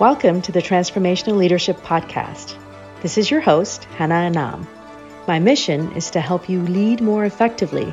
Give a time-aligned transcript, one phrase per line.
[0.00, 2.56] Welcome to the Transformational Leadership Podcast.
[3.02, 4.66] This is your host, Hannah Anam.
[5.28, 7.92] My mission is to help you lead more effectively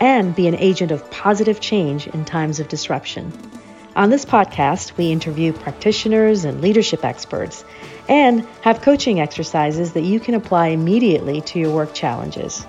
[0.00, 3.32] and be an agent of positive change in times of disruption.
[3.94, 7.64] On this podcast, we interview practitioners and leadership experts
[8.08, 12.66] and have coaching exercises that you can apply immediately to your work challenges.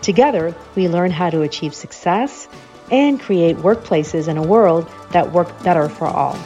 [0.00, 2.48] Together, we learn how to achieve success
[2.92, 6.38] and create workplaces in a world that work better for all.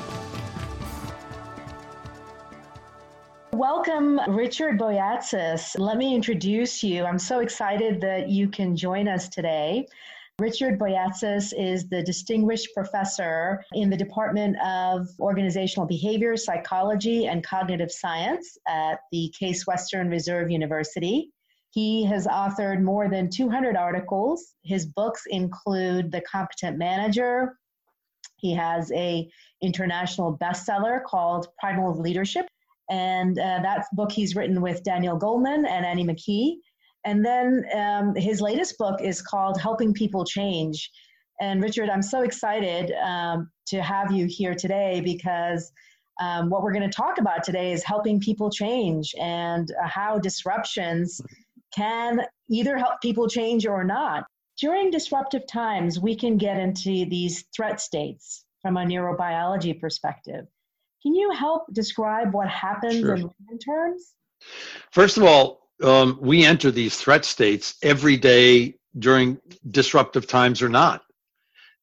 [3.84, 5.76] Welcome, Richard Boyatzis.
[5.76, 7.04] Let me introduce you.
[7.04, 9.88] I'm so excited that you can join us today.
[10.38, 17.90] Richard Boyatzis is the Distinguished Professor in the Department of Organizational Behavior, Psychology, and Cognitive
[17.90, 21.32] Science at the Case Western Reserve University.
[21.70, 24.54] He has authored more than 200 articles.
[24.62, 27.58] His books include The Competent Manager.
[28.36, 29.28] He has a
[29.60, 32.46] international bestseller called Primal Leadership
[32.92, 36.56] and uh, that book he's written with Daniel Goleman and Annie McKee.
[37.06, 40.90] And then um, his latest book is called Helping People Change.
[41.40, 45.72] And Richard, I'm so excited um, to have you here today because
[46.20, 50.18] um, what we're going to talk about today is helping people change and uh, how
[50.18, 51.18] disruptions
[51.74, 54.24] can either help people change or not.
[54.58, 60.44] During disruptive times, we can get into these threat states from a neurobiology perspective.
[61.02, 63.14] Can you help describe what happens sure.
[63.14, 64.14] in layman terms?
[64.90, 69.38] First of all, um, we enter these threat states every day during
[69.70, 71.02] disruptive times or not.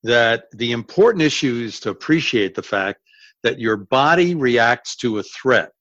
[0.04, 3.02] That the important issue is to appreciate the fact
[3.44, 5.72] that your body reacts to a threat,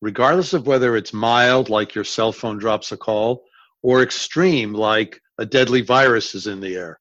[0.00, 3.44] regardless of whether it's mild, like your cell phone drops a call,
[3.82, 6.98] or extreme, like a deadly virus is in the air.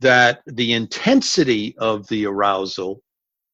[0.00, 3.02] That the intensity of the arousal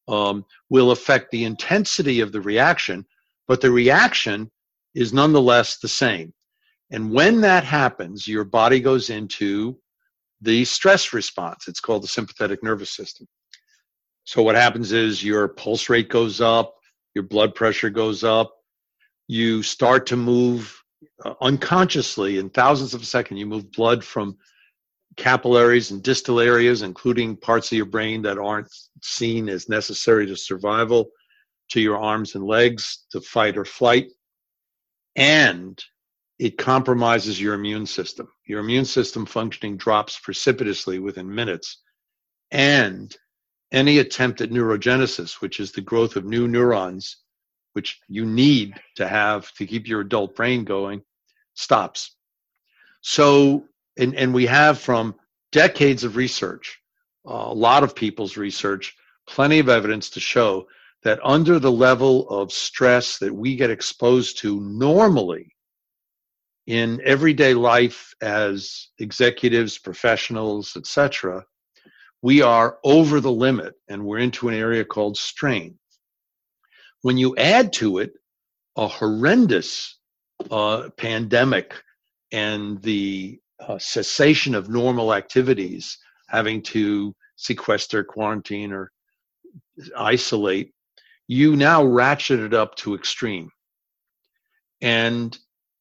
[0.08, 3.04] um, will affect the intensity of the reaction,
[3.48, 4.50] but the reaction
[4.94, 6.32] is nonetheless the same.
[6.90, 9.78] And when that happens, your body goes into
[10.40, 11.66] the stress response.
[11.68, 13.26] It's called the sympathetic nervous system.
[14.24, 16.74] So what happens is your pulse rate goes up,
[17.14, 18.52] your blood pressure goes up,
[19.28, 20.80] you start to move
[21.24, 23.38] uh, unconsciously in thousands of a second.
[23.38, 24.36] You move blood from
[25.16, 28.68] capillaries and distal areas, including parts of your brain that aren't
[29.02, 31.10] seen as necessary to survival,
[31.70, 34.10] to your arms and legs to fight or flight.
[35.16, 35.82] And
[36.38, 38.28] it compromises your immune system.
[38.46, 41.82] Your immune system functioning drops precipitously within minutes.
[42.50, 43.14] And
[43.72, 47.16] any attempt at neurogenesis, which is the growth of new neurons,
[47.72, 51.02] which you need to have to keep your adult brain going,
[51.54, 52.14] stops.
[53.00, 53.64] So
[53.96, 55.14] and, and we have from
[55.52, 56.80] decades of research,
[57.26, 58.94] a lot of people's research,
[59.26, 60.66] plenty of evidence to show
[61.02, 65.54] that under the level of stress that we get exposed to normally
[66.66, 71.44] in everyday life as executives, professionals, etc.,
[72.22, 75.78] we are over the limit and we're into an area called strain.
[77.02, 78.14] When you add to it
[78.74, 79.96] a horrendous
[80.50, 81.74] uh, pandemic
[82.32, 88.90] and the uh, cessation of normal activities, having to sequester, quarantine, or
[89.96, 90.72] isolate,
[91.28, 93.50] you now ratchet it up to extreme.
[94.80, 95.36] And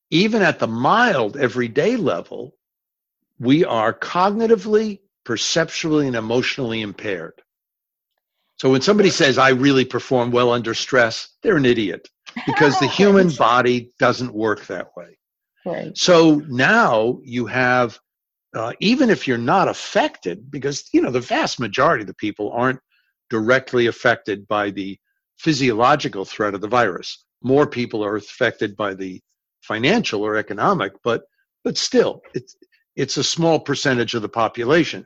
[0.09, 2.55] even at the mild everyday level,
[3.39, 7.41] we are cognitively, perceptually, and emotionally impaired.
[8.57, 12.07] So when somebody says, I really perform well under stress, they're an idiot
[12.45, 15.17] because the human body doesn't work that way.
[15.65, 15.97] Right.
[15.97, 17.99] So now you have,
[18.53, 22.51] uh, even if you're not affected, because you know the vast majority of the people
[22.51, 22.79] aren't
[23.29, 24.97] directly affected by the
[25.37, 27.25] physiological threat of the virus.
[27.41, 29.21] More people are affected by the
[29.61, 31.23] financial or economic, but
[31.63, 32.55] but still, it's
[32.95, 35.05] it's a small percentage of the population.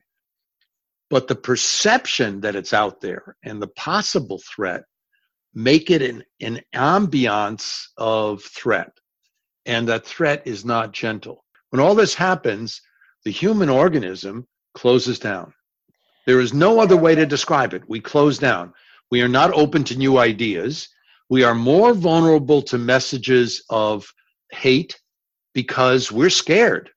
[1.09, 4.84] But the perception that it's out there and the possible threat
[5.56, 8.92] make it an, an ambiance of threat
[9.69, 11.45] and that threat is not gentle.
[11.69, 12.81] When all this happens,
[13.24, 15.54] the human organism closes down.
[16.25, 17.83] There is no other way to describe it.
[17.88, 18.74] We close down.
[19.12, 20.89] We are not open to new ideas.
[21.30, 24.12] We are more vulnerable to messages of
[24.51, 25.00] hate
[25.54, 26.89] because we're scared.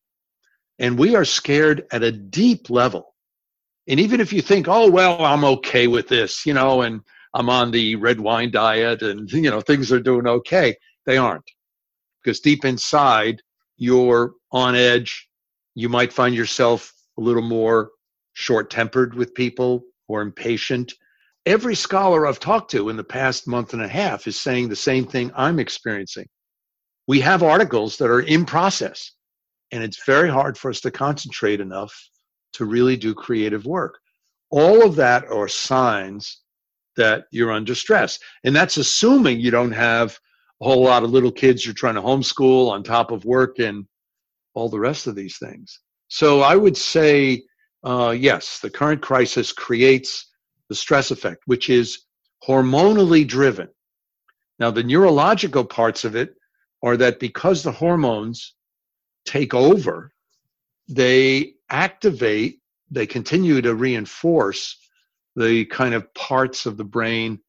[0.78, 3.14] And we are scared at a deep level.
[3.86, 7.02] And even if you think, oh, well, I'm okay with this, you know, and
[7.34, 11.44] I'm on the red wine diet and, you know, things are doing okay, they aren't
[12.22, 13.42] because deep inside
[13.76, 15.28] you're on edge.
[15.74, 17.90] You might find yourself a little more
[18.34, 20.92] short tempered with people or impatient.
[21.46, 24.76] every scholar I've talked to in the past month and a half is saying the
[24.76, 26.28] same thing I'm experiencing.
[27.08, 29.12] We have articles that are in process,
[29.72, 31.92] and it's very hard for us to concentrate enough
[32.54, 33.98] to really do creative work.
[34.50, 36.42] All of that are signs
[36.96, 38.18] that you're under stress.
[38.44, 40.18] And that's assuming you don't have
[40.62, 43.84] a whole lot of little kids you're trying to homeschool on top of work and
[44.54, 45.80] all the rest of these things.
[46.06, 47.42] So I would say,
[47.82, 50.30] uh, yes, the current crisis creates
[50.68, 52.04] the stress effect, which is
[52.46, 53.68] hormonally driven.
[54.60, 56.36] Now, the neurological parts of it
[56.84, 58.54] are that because the hormones
[59.24, 60.12] take over,
[60.88, 62.60] they activate,
[62.90, 64.78] they continue to reinforce
[65.34, 67.40] the kind of parts of the brain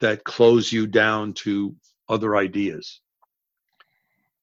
[0.00, 1.74] that close you down to
[2.08, 3.00] other ideas.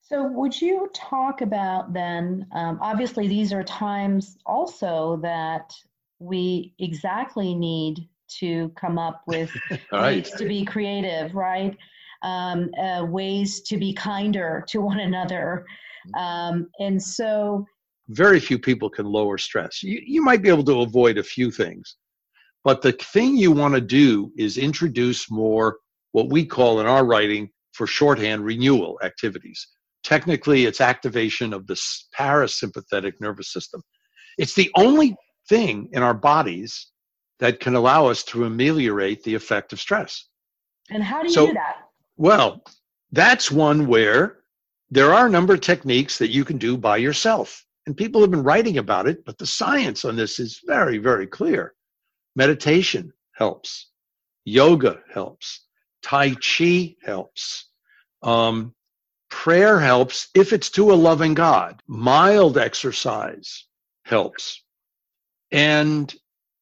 [0.02, 2.46] So, would you talk about then?
[2.54, 5.74] Um, obviously, these are times also that
[6.20, 8.10] we exactly need
[8.40, 9.52] to come up with
[9.92, 10.18] right.
[10.18, 11.78] ways to be creative, right?
[12.24, 15.66] Um, uh, ways to be kinder to one another.
[16.18, 17.66] Um, and so,
[18.10, 19.82] very few people can lower stress.
[19.82, 21.96] You, you might be able to avoid a few things,
[22.64, 25.78] but the thing you want to do is introduce more
[26.12, 29.68] what we call in our writing for shorthand renewal activities.
[30.04, 31.80] Technically, it's activation of the
[32.18, 33.82] parasympathetic nervous system.
[34.38, 35.16] It's the only
[35.48, 36.88] thing in our bodies
[37.40, 40.28] that can allow us to ameliorate the effect of stress.
[40.90, 41.78] And how do you so, do that?
[42.18, 42.64] Well,
[43.12, 44.40] that's one where
[44.90, 47.66] there are a number of techniques that you can do by yourself.
[47.88, 51.26] And people have been writing about it, but the science on this is very, very
[51.26, 51.74] clear.
[52.36, 53.90] Meditation helps.
[54.46, 55.66] Yoga helps.
[56.02, 57.70] Tai Chi helps.
[58.24, 58.74] Um,
[59.30, 61.82] prayer helps if it's to a loving God.
[61.88, 63.66] Mild exercise
[64.06, 64.64] helps.
[65.52, 66.14] And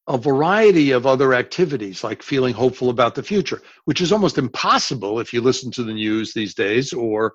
[0.08, 5.20] a variety of other activities like feeling hopeful about the future, which is almost impossible
[5.20, 7.34] if you listen to the news these days or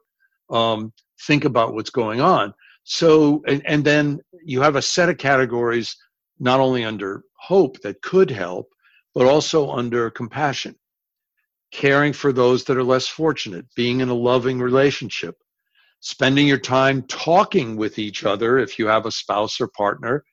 [0.49, 0.91] um,
[1.21, 2.53] think about what's going on.
[2.83, 5.95] So, and, and then you have a set of categories
[6.39, 8.67] not only under hope that could help,
[9.13, 10.75] but also under compassion,
[11.75, 15.35] caring for those that are less fortunate, being in a loving relationship,
[15.99, 20.23] spending your time talking with each other if you have a spouse or partner,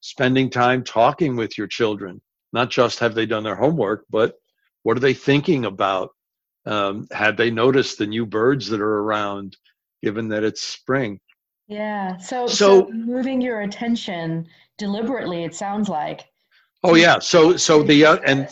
[0.00, 2.20] spending time talking with your children,
[2.52, 4.34] not just have they done their homework, but
[4.84, 6.10] what are they thinking about?
[6.66, 9.56] Um, had they noticed the new birds that are around,
[10.04, 11.18] given that it's spring?
[11.66, 12.16] Yeah.
[12.18, 14.46] So, so, so moving your attention
[14.78, 16.24] deliberately, it sounds like.
[16.84, 17.18] Oh yeah.
[17.18, 18.48] So so the uh, and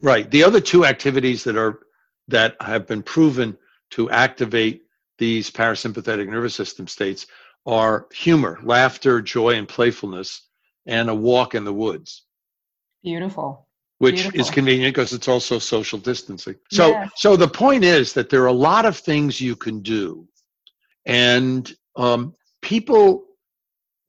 [0.00, 1.80] right the other two activities that are
[2.28, 3.56] that have been proven
[3.90, 4.82] to activate
[5.18, 7.26] these parasympathetic nervous system states
[7.66, 10.48] are humor, laughter, joy, and playfulness,
[10.86, 12.24] and a walk in the woods.
[13.02, 13.66] Beautiful.
[13.98, 14.40] Which Beautiful.
[14.40, 16.54] is convenient because it's also social distancing.
[16.70, 17.10] So, yes.
[17.16, 20.26] so the point is that there are a lot of things you can do,
[21.04, 23.24] and um, people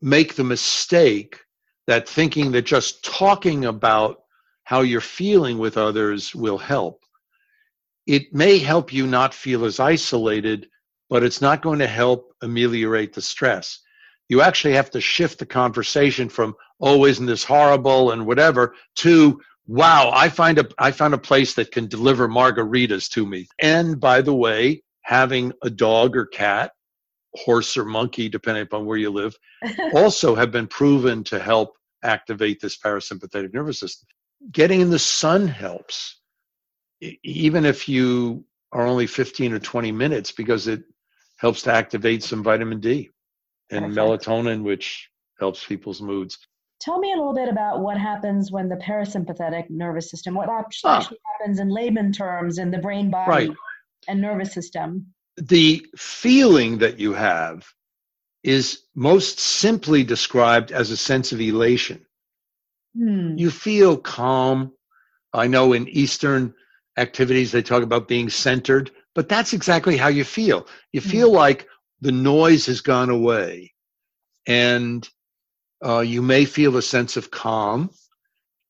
[0.02, 1.40] make the mistake
[1.88, 4.22] that thinking that just talking about
[4.70, 7.04] how you're feeling with others will help.
[8.06, 10.70] It may help you not feel as isolated,
[11.10, 13.80] but it's not going to help ameliorate the stress.
[14.28, 19.42] You actually have to shift the conversation from, oh, isn't this horrible and whatever, to,
[19.66, 23.48] wow, I find a I found a place that can deliver margaritas to me.
[23.58, 26.74] And by the way, having a dog or cat
[27.34, 29.36] horse or monkey, depending upon where you live,
[29.96, 34.08] also have been proven to help activate this parasympathetic nervous system.
[34.52, 36.20] Getting in the sun helps,
[37.24, 40.84] even if you are only 15 or 20 minutes, because it
[41.38, 43.10] helps to activate some vitamin D
[43.70, 44.26] and Perfect.
[44.28, 46.38] melatonin, which helps people's moods.
[46.80, 50.92] Tell me a little bit about what happens when the parasympathetic nervous system, what actually
[50.92, 51.10] ah.
[51.38, 53.58] happens in layman terms in the brain body right.
[54.08, 57.66] and nervous system the feeling that you have
[58.44, 62.06] is most simply described as a sense of elation.
[63.00, 63.38] Hmm.
[63.38, 64.74] You feel calm.
[65.34, 66.54] I know in Eastern
[66.98, 70.68] activities they talk about being centered, but that's exactly how you feel.
[70.92, 71.10] You hmm.
[71.10, 71.68] feel like
[72.02, 73.74] the noise has gone away
[74.46, 75.08] and
[75.86, 77.90] uh, you may feel a sense of calm.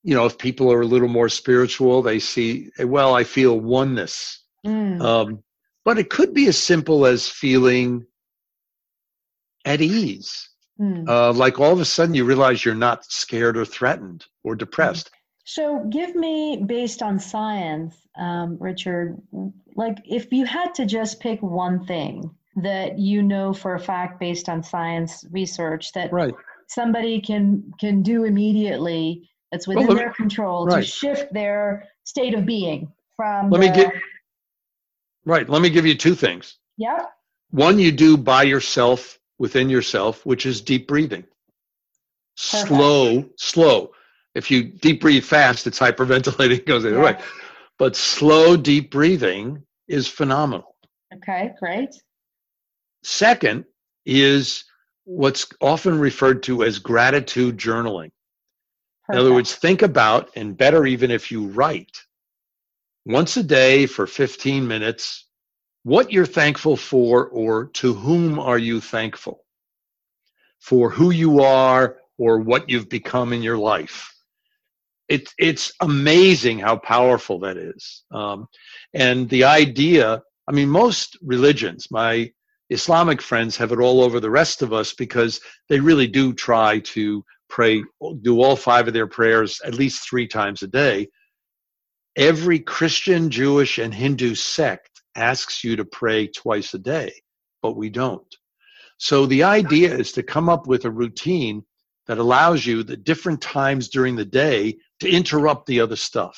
[0.03, 4.43] You know, if people are a little more spiritual, they see, well, I feel oneness.
[4.65, 5.01] Mm.
[5.01, 5.43] Um,
[5.83, 8.05] but it could be as simple as feeling
[9.65, 10.49] at ease.
[10.79, 11.07] Mm.
[11.07, 15.11] Uh, like all of a sudden you realize you're not scared or threatened or depressed.
[15.43, 19.19] So, give me, based on science, um, Richard,
[19.75, 24.19] like if you had to just pick one thing that you know for a fact,
[24.19, 26.33] based on science research, that right.
[26.67, 30.81] somebody can can do immediately that's within well, their control right.
[30.81, 33.49] to shift their state of being from.
[33.49, 33.93] Let the, me get.
[35.25, 35.49] Right.
[35.49, 36.57] Let me give you two things.
[36.77, 37.05] yeah
[37.51, 41.23] One you do by yourself, within yourself, which is deep breathing.
[42.51, 42.67] Perfect.
[42.67, 43.91] Slow, slow.
[44.35, 47.17] If you deep breathe fast, it's hyperventilating, goes the other way.
[47.77, 50.75] But slow, deep breathing is phenomenal.
[51.15, 51.89] Okay, great.
[53.03, 53.65] Second
[54.05, 54.65] is
[55.05, 58.11] what's often referred to as gratitude journaling.
[59.05, 59.13] Perfect.
[59.13, 62.03] In other words, think about, and better even if you write,
[63.05, 65.25] once a day for 15 minutes,
[65.89, 69.43] what you're thankful for or to whom are you thankful
[70.59, 74.13] for who you are or what you've become in your life.
[75.07, 78.03] It, it's amazing how powerful that is.
[78.11, 78.45] Um,
[78.93, 82.31] and the idea, I mean, most religions, my
[82.69, 86.81] Islamic friends have it all over the rest of us because they really do try
[86.93, 87.83] to pray,
[88.21, 91.07] do all five of their prayers at least three times a day.
[92.15, 94.88] Every Christian, Jewish, and Hindu sect
[95.19, 97.11] asks you to pray twice a day,
[97.61, 98.35] but we don't.
[98.97, 101.63] So the idea is to come up with a routine
[102.07, 106.37] that allows you the different times during the day to interrupt the other stuff.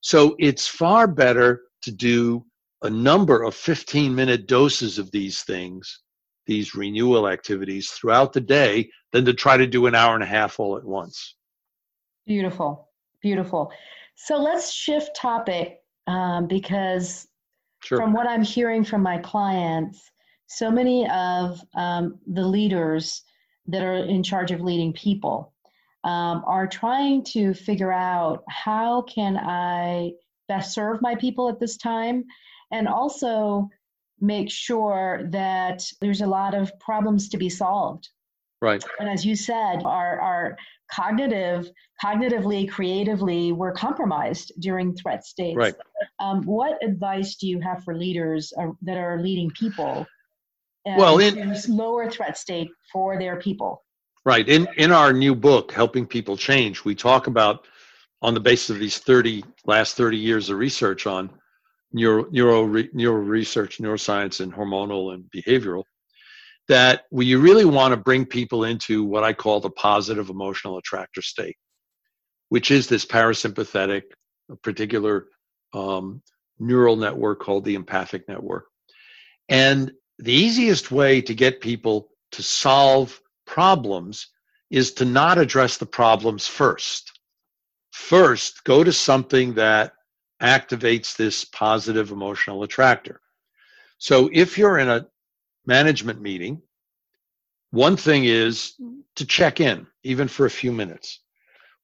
[0.00, 2.44] So it's far better to do
[2.82, 6.00] a number of 15 minute doses of these things,
[6.46, 10.26] these renewal activities throughout the day, than to try to do an hour and a
[10.26, 11.34] half all at once.
[12.26, 12.88] Beautiful,
[13.20, 13.70] beautiful.
[14.14, 17.27] So let's shift topic um, because
[17.84, 17.98] sure.
[17.98, 20.10] from what I'm hearing from my clients,
[20.46, 23.22] so many of um, the leaders
[23.66, 25.52] that are in charge of leading people
[26.04, 30.12] um, are trying to figure out how can I
[30.48, 32.24] best serve my people at this time
[32.72, 33.68] and also
[34.20, 38.08] make sure that there's a lot of problems to be solved.
[38.60, 38.82] Right.
[38.98, 40.56] And as you said, our, our
[40.90, 41.70] cognitive,
[42.02, 45.56] cognitively, creatively, we're compromised during threat states.
[45.56, 45.74] Right.
[46.18, 50.06] Um, what advice do you have for leaders uh, that are leading people?
[50.86, 53.84] Uh, well, in lower threat state for their people.
[54.24, 54.48] Right.
[54.48, 57.66] In in our new book, Helping People Change, we talk about
[58.22, 61.30] on the basis of these 30 last 30 years of research on
[61.92, 65.84] neuro, neuro, neuro research, neuroscience, and hormonal and behavioral,
[66.68, 71.22] that we really want to bring people into what I call the positive emotional attractor
[71.22, 71.56] state,
[72.50, 74.02] which is this parasympathetic,
[74.50, 75.26] a particular
[75.72, 76.22] um,
[76.58, 78.66] neural network called the empathic network.
[79.48, 84.28] And the easiest way to get people to solve problems
[84.70, 87.18] is to not address the problems first.
[87.92, 89.92] First, go to something that
[90.42, 93.20] activates this positive emotional attractor.
[93.96, 95.06] So if you're in a
[95.68, 96.60] management meeting,
[97.70, 98.74] one thing is
[99.14, 101.20] to check in, even for a few minutes.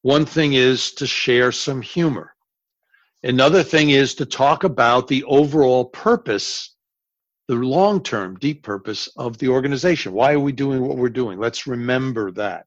[0.00, 2.34] One thing is to share some humor.
[3.22, 6.74] Another thing is to talk about the overall purpose,
[7.48, 10.12] the long term, deep purpose of the organization.
[10.12, 11.38] Why are we doing what we're doing?
[11.38, 12.66] Let's remember that.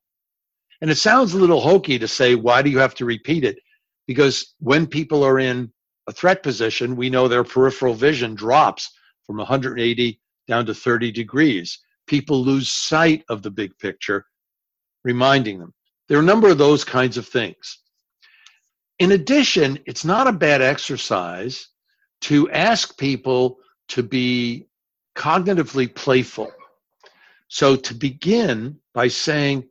[0.82, 3.58] And it sounds a little hokey to say, why do you have to repeat it?
[4.06, 5.72] Because when people are in
[6.06, 8.92] a threat position, we know their peripheral vision drops
[9.26, 11.80] from 180 down to 30 degrees.
[12.08, 14.26] People lose sight of the big picture,
[15.04, 15.74] reminding them.
[16.08, 17.80] There are a number of those kinds of things.
[19.00, 21.68] In addition, it's not a bad exercise
[22.22, 23.58] to ask people
[23.90, 24.68] to be
[25.16, 26.52] cognitively playful.
[27.50, 29.68] So to begin by saying,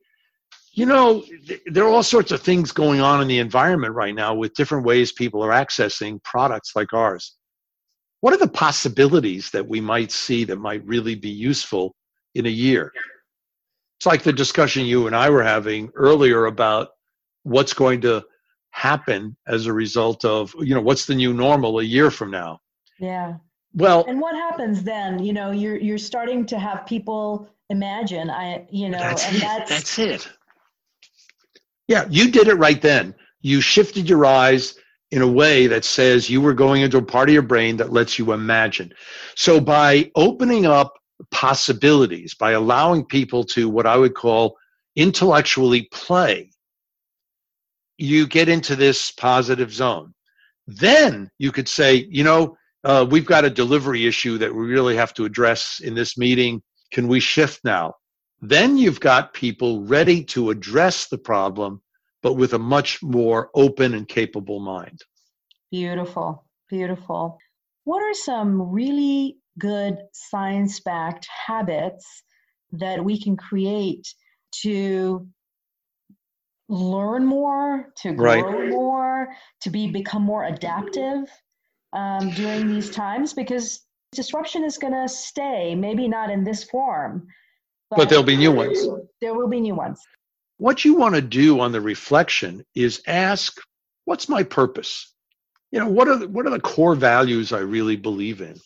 [0.72, 1.24] you know,
[1.66, 4.84] there are all sorts of things going on in the environment right now with different
[4.84, 7.35] ways people are accessing products like ours.
[8.20, 11.94] What are the possibilities that we might see that might really be useful
[12.34, 12.92] in a year?
[13.98, 16.88] It's like the discussion you and I were having earlier about
[17.44, 18.24] what's going to
[18.70, 22.60] happen as a result of, you know, what's the new normal a year from now.
[22.98, 23.36] Yeah.
[23.74, 25.22] Well, and what happens then?
[25.22, 28.30] You know, you're you're starting to have people imagine.
[28.30, 29.40] I, you know, that's and it.
[29.40, 30.28] that's that's it.
[31.86, 33.14] Yeah, you did it right then.
[33.42, 34.76] You shifted your eyes
[35.16, 37.90] in a way that says you were going into a part of your brain that
[37.90, 38.92] lets you imagine.
[39.34, 40.92] So by opening up
[41.30, 44.56] possibilities, by allowing people to what I would call
[44.94, 46.50] intellectually play,
[47.96, 50.12] you get into this positive zone.
[50.66, 52.54] Then you could say, you know,
[52.84, 56.62] uh, we've got a delivery issue that we really have to address in this meeting.
[56.92, 57.94] Can we shift now?
[58.42, 61.80] Then you've got people ready to address the problem,
[62.26, 65.00] but with a much more open and capable mind.
[65.70, 67.38] Beautiful, beautiful.
[67.84, 72.24] What are some really good science backed habits
[72.72, 74.12] that we can create
[74.62, 75.28] to
[76.68, 78.70] learn more, to grow right.
[78.70, 79.28] more,
[79.60, 81.30] to be become more adaptive
[81.92, 87.28] um, during these times because disruption is going to stay, maybe not in this form.
[87.88, 88.84] But, but there'll be new ones.
[89.20, 90.00] There will be new ones.
[90.58, 93.58] What you want to do on the reflection is ask,
[94.04, 95.12] what's my purpose?
[95.70, 98.58] You know, what are the, what are the core values I really believe in?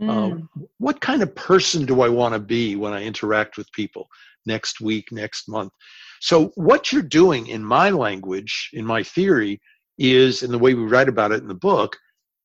[0.00, 0.42] Mm.
[0.42, 4.08] Uh, what kind of person do I want to be when I interact with people
[4.46, 5.72] next week, next month?
[6.20, 9.60] So, what you're doing in my language, in my theory,
[9.98, 11.96] is, in the way we write about it in the book,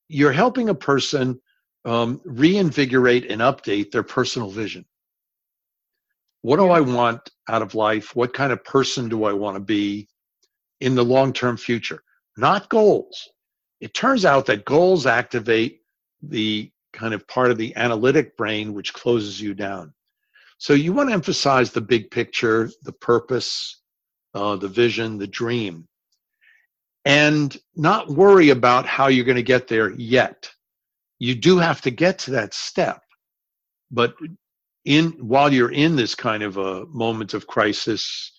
[0.08, 1.40] you're helping a person
[1.84, 4.84] um, reinvigorate and update their personal vision.
[6.42, 8.14] What do I want out of life?
[8.14, 10.08] What kind of person do I want to be
[10.80, 12.02] in the long term future?
[12.36, 13.28] Not goals.
[13.80, 15.80] It turns out that goals activate
[16.22, 19.92] the kind of part of the analytic brain which closes you down.
[20.58, 23.80] So you want to emphasize the big picture, the purpose,
[24.34, 25.86] uh, the vision, the dream,
[27.04, 30.50] and not worry about how you're going to get there yet.
[31.20, 33.02] You do have to get to that step,
[33.90, 34.14] but
[34.88, 38.32] in while you're in this kind of a moment of crisis,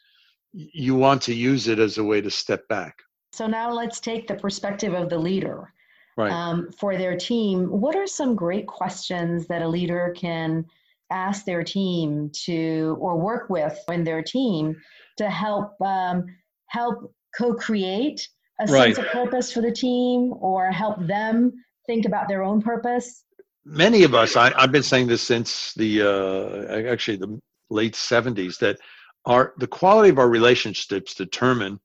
[0.52, 2.96] you want to use it as a way to step back.
[3.34, 5.72] So now let's take the perspective of the leader
[6.18, 6.32] right.
[6.32, 7.68] um, for their team.
[7.68, 10.66] What are some great questions that a leader can
[11.12, 14.76] ask their team to or work with in their team
[15.18, 16.26] to help um,
[16.66, 18.28] help co-create
[18.60, 18.96] a right.
[18.96, 21.54] sense of purpose for the team or help them
[21.86, 23.24] think about their own purpose
[23.66, 27.40] many of us I, have been saying this since the uh, actually the
[27.70, 28.80] late 70s that
[29.26, 31.80] our the quality of our relationships determine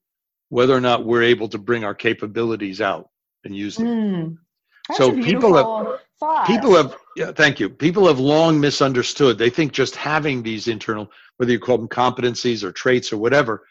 [0.49, 3.11] whether or not we're able to bring our capabilities out
[3.45, 6.47] and use them mm, so people have thought.
[6.47, 7.71] people have yeah, thank you.
[7.71, 9.38] People have long misunderstood.
[9.38, 13.66] They think just having these internal, whether you call them competencies or traits or whatever,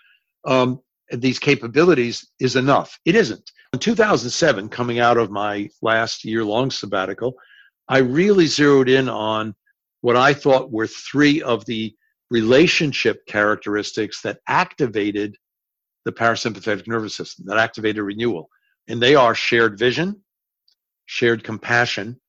[0.46, 0.82] um,
[1.12, 2.98] these capabilities is enough.
[3.06, 3.52] It isn't.
[3.74, 7.36] In 2007, coming out of my last year long sabbatical,
[7.88, 9.56] I really zeroed in on
[10.02, 11.96] what I thought were three of the
[12.30, 15.38] relationship characteristics that activated
[16.06, 18.50] the parasympathetic nervous system, that activated renewal.
[18.88, 20.22] And they are shared vision,
[21.06, 22.20] shared compassion,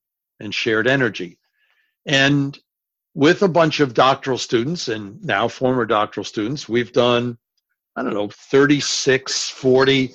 [0.41, 1.39] and shared energy.
[2.07, 2.59] And
[3.15, 7.39] with a bunch of doctoral students and now former doctoral students, we've done,
[7.97, 10.15] I don't know, 36, 40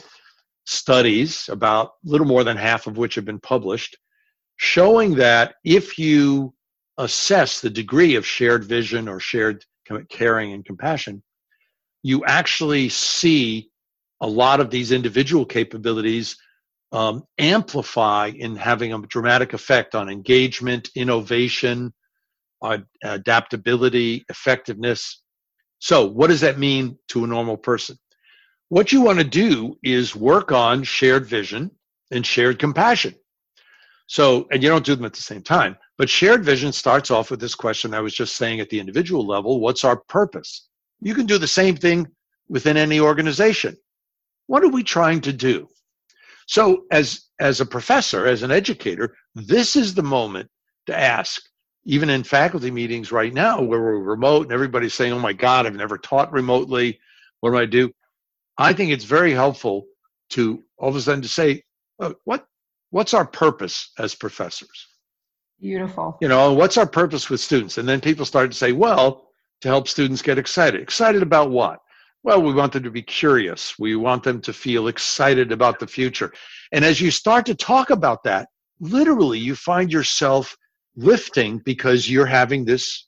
[0.65, 3.97] studies, about a little more than half of which have been published,
[4.59, 6.53] showing that if you
[6.97, 9.63] assess the degree of shared vision or shared
[10.09, 11.23] caring and compassion,
[12.03, 13.69] you actually see
[14.19, 16.35] a lot of these individual capabilities
[16.91, 21.93] um, amplify in having a dramatic effect on engagement, innovation,
[22.61, 25.21] uh, adaptability, effectiveness.
[25.79, 27.97] So, what does that mean to a normal person?
[28.67, 31.71] What you want to do is work on shared vision
[32.11, 33.15] and shared compassion.
[34.09, 37.29] So, and you don't do them at the same time, but shared vision starts off
[37.29, 40.67] with this question I was just saying at the individual level what's our purpose?
[40.99, 42.07] You can do the same thing
[42.47, 43.77] within any organization.
[44.47, 45.67] What are we trying to do?
[46.47, 50.49] So as as a professor, as an educator, this is the moment
[50.87, 51.39] to ask.
[51.85, 55.67] Even in faculty meetings right now, where we're remote and everybody's saying, "Oh my God,
[55.67, 56.99] I've never taught remotely.
[57.41, 57.93] What do I do?"
[58.57, 59.85] I think it's very helpful
[60.31, 61.63] to all of a sudden to say,
[61.99, 62.48] oh, "What
[62.91, 64.87] what's our purpose as professors?"
[65.59, 66.17] Beautiful.
[66.21, 67.77] You know, what's our purpose with students?
[67.77, 69.29] And then people start to say, "Well,
[69.61, 70.81] to help students get excited.
[70.81, 71.79] Excited about what?
[72.23, 73.77] Well, we want them to be curious.
[73.79, 76.33] We want them to feel excited about the future.
[76.71, 78.47] And as you start to talk about that,
[78.79, 80.55] literally you find yourself
[80.95, 83.07] lifting because you're having this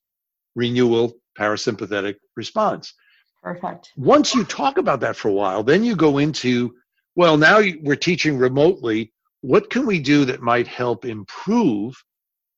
[0.56, 2.94] renewal parasympathetic response.
[3.42, 3.92] Perfect.
[3.96, 6.74] Once you talk about that for a while, then you go into,
[7.16, 9.12] well, now we're teaching remotely.
[9.42, 11.96] What can we do that might help improve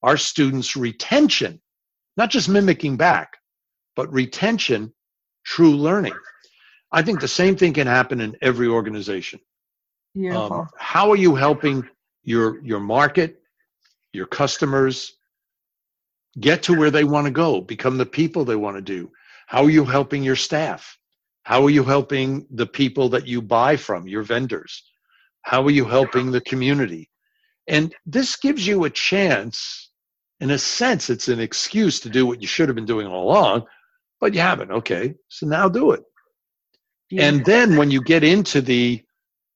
[0.01, 1.61] our students' retention?
[2.17, 3.37] Not just mimicking back,
[3.95, 4.93] but retention,
[5.45, 6.13] true learning.
[6.91, 9.39] I think the same thing can happen in every organization.
[10.13, 10.53] Beautiful.
[10.53, 11.87] Um, how are you helping
[12.23, 13.41] your your market,
[14.11, 15.13] your customers
[16.39, 19.11] get to where they want to go, become the people they want to do?
[19.47, 20.97] How are you helping your staff?
[21.43, 24.83] How are you helping the people that you buy from, your vendors?
[25.43, 27.09] How are you helping the community?
[27.67, 29.91] And this gives you a chance,
[30.39, 33.29] in a sense, it's an excuse to do what you should have been doing all
[33.29, 33.65] along,
[34.19, 34.71] but you haven't.
[34.71, 36.03] Okay, so now do it.
[37.17, 39.01] And then when you get into the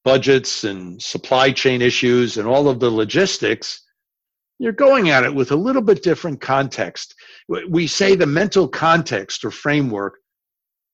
[0.04, 3.84] budgets and supply chain issues and all of the logistics,
[4.60, 7.14] you're going at it with a little bit different context.
[7.68, 10.18] We say the mental context or framework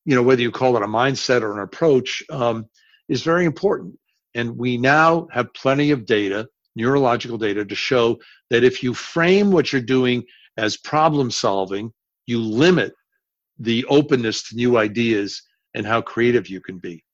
[0.05, 2.69] you know, whether you call it a mindset or an approach, um,
[3.09, 3.99] is very important.
[4.35, 8.19] And we now have plenty of data, neurological data, to show
[8.51, 10.25] that if you frame what you're doing
[10.57, 11.93] as problem solving,
[12.27, 12.93] you limit
[13.59, 15.43] the openness to new ideas
[15.75, 17.05] and how creative you can be.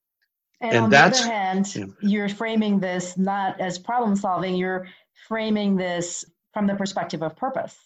[0.60, 1.84] And, and on that's, the other hand, yeah.
[2.00, 4.88] you're framing this not as problem solving, you're
[5.26, 7.76] framing this from the perspective of purpose.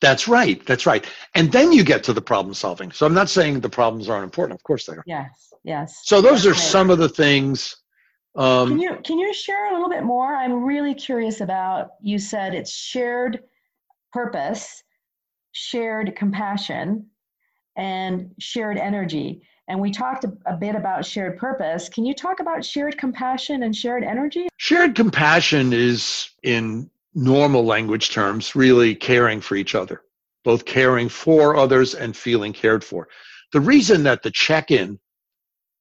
[0.00, 0.64] That's right.
[0.66, 1.06] That's right.
[1.34, 2.90] And then you get to the problem solving.
[2.90, 4.58] So I'm not saying the problems aren't important.
[4.58, 5.04] Of course they are.
[5.06, 5.52] Yes.
[5.62, 6.00] Yes.
[6.04, 7.76] So those are some of the things.
[8.34, 10.34] Um, can you can you share a little bit more?
[10.34, 11.90] I'm really curious about.
[12.00, 13.40] You said it's shared
[14.12, 14.82] purpose,
[15.52, 17.06] shared compassion,
[17.76, 19.42] and shared energy.
[19.68, 21.88] And we talked a, a bit about shared purpose.
[21.88, 24.48] Can you talk about shared compassion and shared energy?
[24.56, 30.02] Shared compassion is in normal language terms, really caring for each other,
[30.44, 33.08] both caring for others and feeling cared for.
[33.52, 34.98] The reason that the check in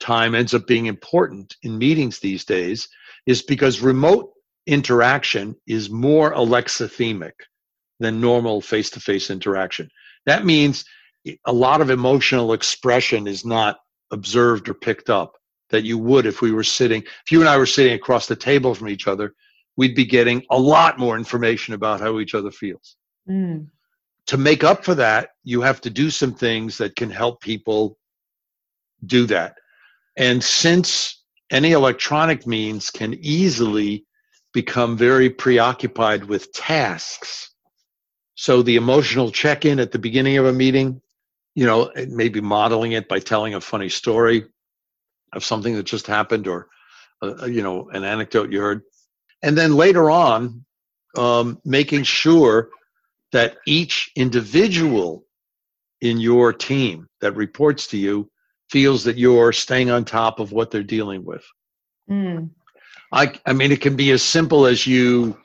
[0.02, 2.90] time ends up being important in meetings these days
[3.26, 4.32] is because remote
[4.68, 7.34] interaction is more alexithymic
[8.00, 9.90] than normal face to face interaction.
[10.26, 10.86] That means
[11.46, 13.78] a lot of emotional expression is not
[14.12, 15.34] observed or picked up
[15.70, 18.36] that you would if we were sitting, if you and I were sitting across the
[18.36, 19.34] table from each other
[19.78, 22.98] we'd be getting a lot more information about how each other feels.
[23.30, 23.68] Mm.
[24.28, 27.98] To make up for that, you have to do some things that can help people
[29.06, 29.56] do that.
[30.22, 34.06] And since any electronic means can easily
[34.54, 37.50] become very preoccupied with tasks,
[38.36, 41.02] so the emotional check in at the beginning of a meeting,
[41.56, 44.46] you know, maybe modeling it by telling a funny story
[45.34, 46.68] of something that just happened or,
[47.24, 48.84] uh, you know, an anecdote you heard.
[49.42, 50.64] And then later on,
[51.18, 52.70] um, making sure
[53.32, 55.26] that each individual
[56.00, 58.31] in your team that reports to you
[58.72, 61.44] feels that you're staying on top of what they're dealing with.
[62.10, 62.50] Mm.
[63.12, 65.38] I, I mean, it can be as simple as you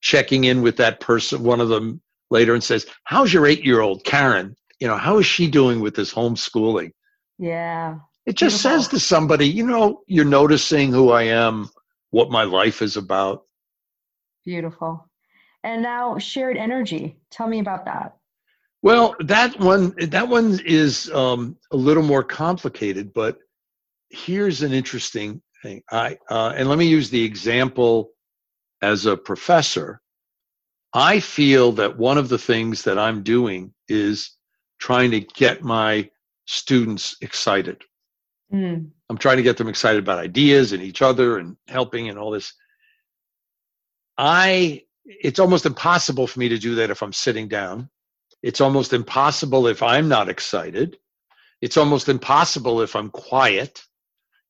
[0.00, 3.80] checking in with that person, one of them later, and says, How's your eight year
[3.80, 4.56] old, Karen?
[4.78, 6.92] You know, how is she doing with this homeschooling?
[7.38, 7.98] Yeah.
[8.26, 8.82] It just Beautiful.
[8.82, 11.68] says to somebody, you know, you're noticing who I am
[12.10, 13.44] what my life is about.
[14.44, 15.08] Beautiful.
[15.64, 17.16] And now shared energy.
[17.30, 18.17] Tell me about that.
[18.82, 23.38] Well, that one that one is um, a little more complicated, but
[24.10, 25.82] here's an interesting thing.
[25.90, 28.10] I uh, and let me use the example
[28.80, 30.00] as a professor.
[30.94, 34.36] I feel that one of the things that I'm doing is
[34.78, 36.08] trying to get my
[36.46, 37.82] students excited.
[38.52, 38.90] Mm.
[39.10, 42.30] I'm trying to get them excited about ideas and each other and helping and all
[42.30, 42.54] this.
[44.16, 47.90] I, it's almost impossible for me to do that if I'm sitting down.
[48.42, 50.96] It's almost impossible if I'm not excited.
[51.60, 53.82] It's almost impossible if I'm quiet.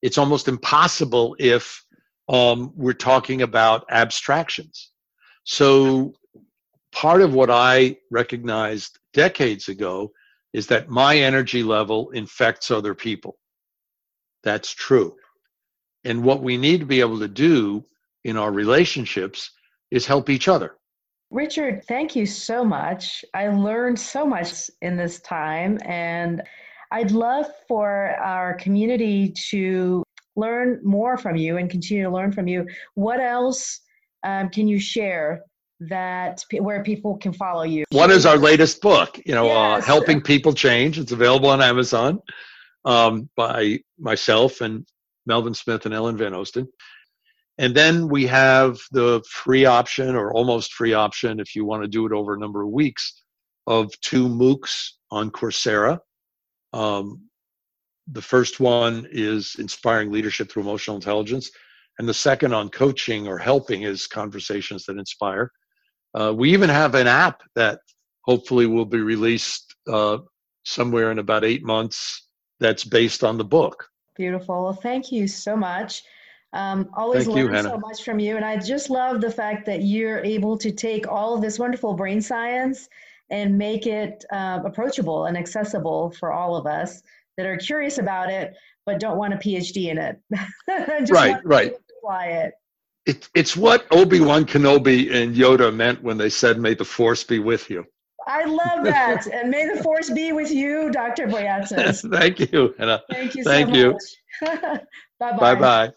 [0.03, 1.85] It's almost impossible if
[2.29, 4.92] um, we're talking about abstractions.
[5.44, 6.14] So,
[6.92, 10.12] part of what I recognized decades ago
[10.53, 13.38] is that my energy level infects other people.
[14.42, 15.16] That's true.
[16.05, 17.85] And what we need to be able to do
[18.24, 19.51] in our relationships
[19.90, 20.77] is help each other.
[21.30, 23.24] Richard, thank you so much.
[23.34, 26.42] I learned so much in this time, and
[26.90, 30.02] I'd love for our community to
[30.36, 32.66] learn more from you and continue to learn from you.
[32.94, 33.80] What else
[34.24, 35.42] um, can you share
[35.80, 37.84] that where people can follow you?
[37.90, 39.82] One is our latest book, you know, uh, yes.
[39.82, 40.98] uh, Helping People Change.
[40.98, 42.20] It's available on Amazon
[42.84, 44.86] um, by myself and
[45.26, 46.66] Melvin Smith and Ellen Van Oosten.
[47.59, 51.88] And then we have the free option or almost free option if you want to
[51.88, 53.23] do it over a number of weeks
[53.66, 55.99] of two MOOCs on Coursera.
[56.73, 57.23] Um,
[58.11, 61.51] the first one is inspiring leadership through emotional intelligence,
[61.99, 65.51] and the second on coaching or helping is conversations that inspire.
[66.14, 67.81] Uh, we even have an app that
[68.23, 70.18] hopefully will be released uh,
[70.64, 72.29] somewhere in about eight months
[72.61, 73.88] that's based on the book.
[74.16, 74.73] Beautiful.
[74.73, 76.03] Thank you so much.
[76.52, 78.37] Um, always Thank learn you, so much from you.
[78.37, 81.94] And I just love the fact that you're able to take all of this wonderful
[81.94, 82.88] brain science
[83.30, 87.02] and make it uh, approachable and accessible for all of us
[87.37, 88.54] that are curious about it,
[88.87, 90.18] but don't want a PhD in it.
[91.11, 91.74] right, right.
[91.98, 92.54] Apply it.
[93.04, 93.28] it.
[93.34, 97.38] It's what Obi Wan Kenobi and Yoda meant when they said, "May the Force be
[97.38, 97.84] with you."
[98.28, 99.26] I love that.
[99.32, 101.26] and may the force be with you, Dr.
[101.26, 102.08] Boyatzis.
[102.18, 103.02] Thank you, Anna.
[103.11, 103.92] Thank you Thank so you.
[103.92, 104.82] much.
[105.18, 105.38] Bye-bye.
[105.54, 105.92] Bye-bye.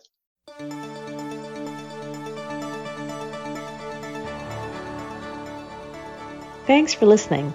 [6.67, 7.54] Thanks for listening.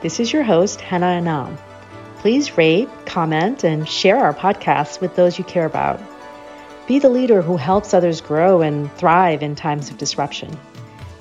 [0.00, 1.58] This is your host, Hannah Anam.
[2.18, 6.00] Please rate, comment, and share our podcasts with those you care about.
[6.86, 10.56] Be the leader who helps others grow and thrive in times of disruption.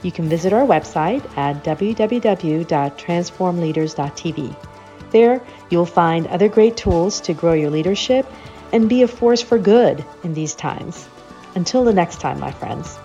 [0.01, 4.55] You can visit our website at www.transformleaders.tv.
[5.11, 8.25] There, you'll find other great tools to grow your leadership
[8.71, 11.07] and be a force for good in these times.
[11.55, 12.99] Until the next time, my friends.